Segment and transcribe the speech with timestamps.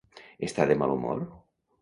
[0.47, 1.23] Està de mal humor?